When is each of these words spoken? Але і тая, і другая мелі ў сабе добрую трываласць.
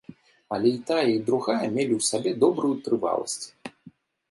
Але 0.55 0.71
і 0.77 0.79
тая, 0.91 1.03
і 1.15 1.19
другая 1.27 1.59
мелі 1.75 1.93
ў 1.99 2.07
сабе 2.09 2.31
добрую 2.47 2.73
трываласць. 2.87 3.41